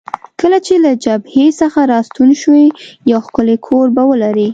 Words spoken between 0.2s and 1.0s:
کله چې له